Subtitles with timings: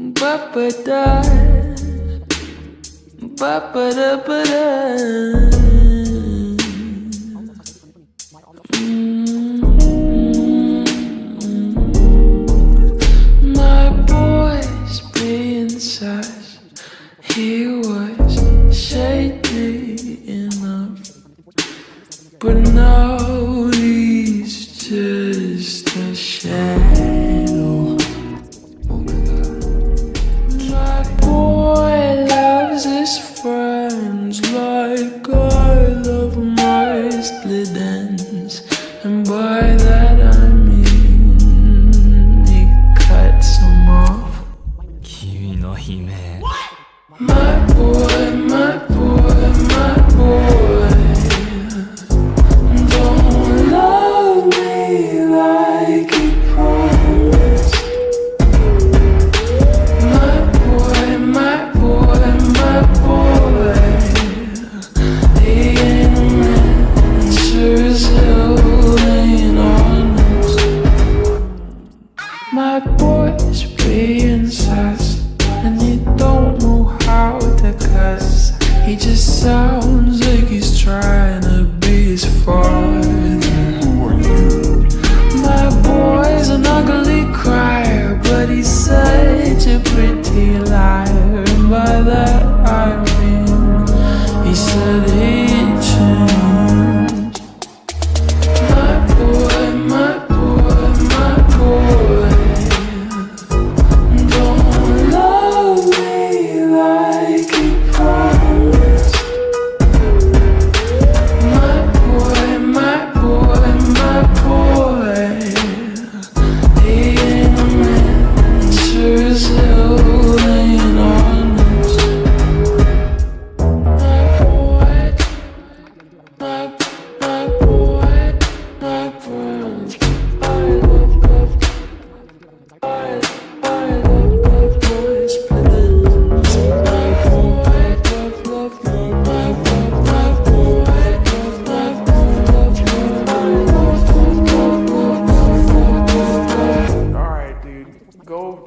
[0.00, 1.20] Papa da
[3.38, 4.66] Papa da da
[8.72, 9.26] mm.
[13.56, 16.58] My boy's being such.
[17.20, 18.34] He was
[18.74, 20.98] shady enough
[22.38, 23.69] But now
[39.30, 39.69] What.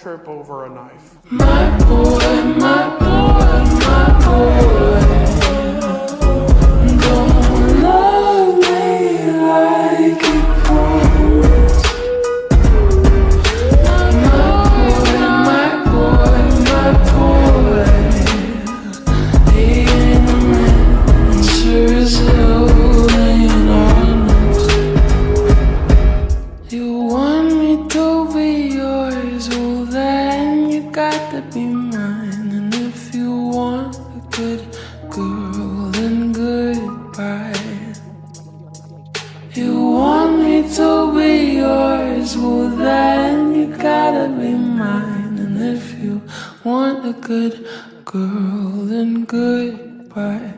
[0.00, 1.18] trip over a knife.
[1.30, 2.18] My boy,
[2.58, 4.69] my boy, my boy.
[39.60, 41.32] you want me to be
[41.62, 45.36] yours, well then you gotta be mine.
[45.44, 46.22] And if you
[46.64, 47.54] want a good
[48.04, 50.54] girl, then goodbye.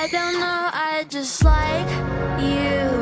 [0.00, 1.90] I don't know, I just like
[2.50, 2.99] you.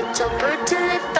[0.00, 0.76] little bird to
[1.12, 1.17] the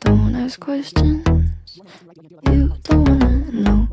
[0.00, 1.26] Don't ask questions
[2.50, 3.88] you don't wanna know.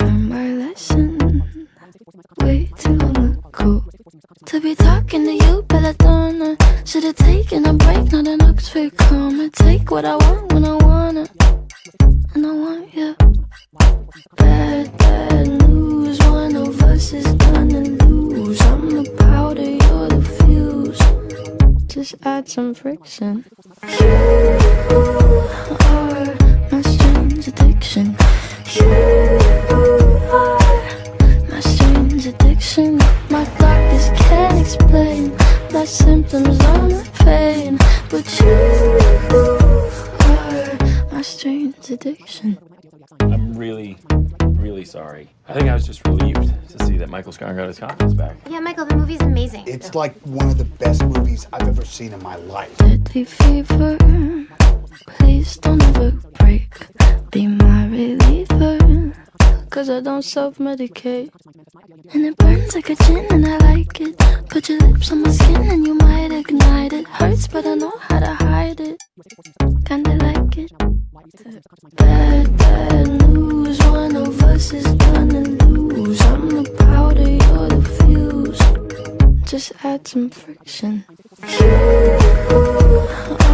[0.00, 1.68] Learn my lesson
[2.40, 3.05] way too
[22.06, 23.44] Just add some friction.
[23.82, 24.06] You
[25.90, 26.36] are
[26.70, 28.16] my strange addiction.
[28.74, 29.40] You
[30.30, 30.58] are
[31.50, 32.98] my strange addiction.
[33.28, 35.36] My doctors can't explain
[35.72, 37.76] my symptoms or my pain,
[38.08, 38.54] but you
[40.20, 42.56] are my strange addiction.
[43.20, 43.98] I'm really,
[44.54, 45.30] really sorry.
[45.48, 48.36] I think I was just relieved to see that Michael Scarn got his confidence back.
[48.48, 49.64] Yeah, Michael, the movie's amazing.
[49.66, 52.76] It's like one of the best movies I've ever seen in my life.
[52.78, 53.98] Deadly fever.
[55.18, 56.74] Please don't ever break.
[57.30, 59.12] Be my reliever.
[59.70, 61.30] Cause I don't self medicate.
[62.12, 64.16] And it burns like a gin, and I like it.
[64.48, 67.06] Put your lips on my skin, and you might ignite it.
[67.06, 69.02] Hurts, but I know how to hide it.
[69.84, 70.72] Kinda like it.
[71.16, 73.78] Bad, bad news.
[73.86, 76.20] One of us is gonna lose.
[76.20, 79.50] I'm the powder, you're the fuse.
[79.50, 81.04] Just add some friction.
[81.60, 83.45] You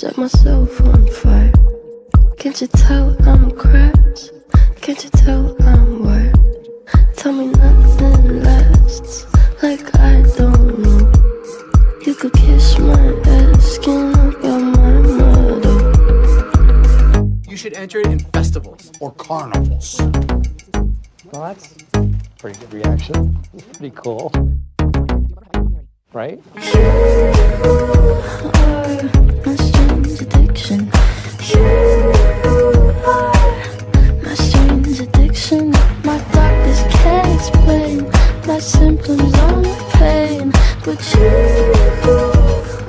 [0.00, 1.52] set myself on fire.
[2.38, 4.32] Can't you tell I'm cracked?
[4.80, 6.38] Can't you tell I'm wired?
[7.16, 9.26] Tell me nothing lasts,
[9.62, 11.12] like I don't know.
[12.06, 15.74] You could kiss my ass, skin up on my motto.
[17.46, 18.90] You should enter it in festivals.
[19.00, 20.00] Or carnivals.
[21.30, 21.74] Well, that's
[22.38, 23.38] pretty good reaction.
[23.74, 24.32] Pretty cool.
[26.14, 26.40] Right?
[26.72, 26.80] You
[28.54, 28.88] are
[29.44, 29.79] my
[30.16, 30.90] strange addiction.
[31.52, 31.62] You
[33.06, 33.32] are
[34.22, 35.70] my strange addiction.
[36.04, 38.10] My doctors can't explain
[38.46, 40.52] my symptoms or my pain,
[40.84, 41.26] but you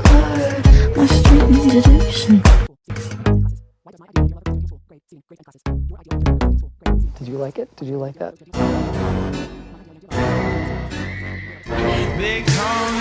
[0.09, 0.61] are
[0.97, 2.41] my strange addiction.
[7.19, 7.75] Did you like it?
[7.75, 8.33] Did you like that?
[12.17, 13.00] They call me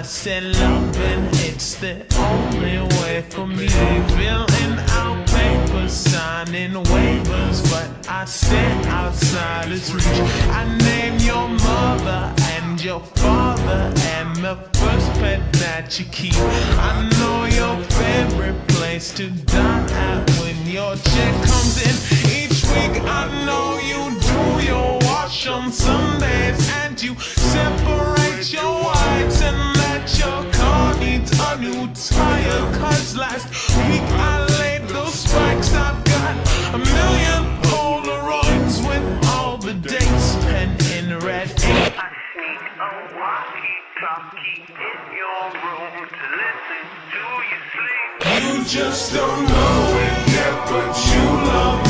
[0.00, 3.68] I said loving, it's the only way for me.
[3.68, 10.06] Filling out papers, signing waivers, but I stay outside its reach.
[10.48, 16.34] I name your mother and your father and the first pet that you keep.
[16.34, 21.96] I know your favorite place to dine at when your check comes in
[22.40, 23.02] each week.
[23.04, 26.49] I know you do your wash on Sundays
[48.64, 51.89] just don't know it yet, but you love me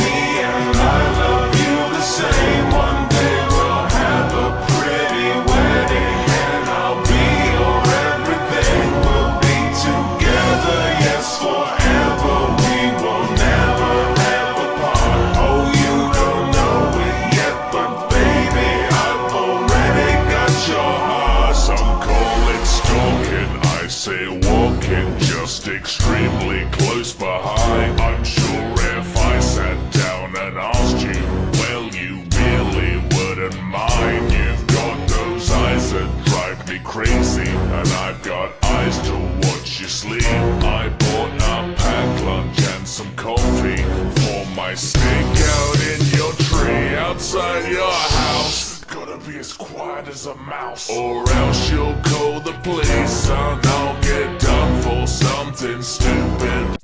[40.00, 40.24] sleep.
[40.24, 43.82] I bought a packed lunch and some coffee
[44.20, 48.82] for my stakeout in your tree outside your house.
[48.84, 54.00] Gotta be as quiet as a mouse, or else you'll call the police and I'll
[54.02, 56.80] get done for something stupid.